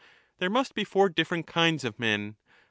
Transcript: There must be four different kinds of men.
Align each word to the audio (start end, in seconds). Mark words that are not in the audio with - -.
There 0.39 0.49
must 0.49 0.73
be 0.73 0.83
four 0.83 1.09
different 1.09 1.45
kinds 1.45 1.83
of 1.83 1.99
men. 1.99 2.35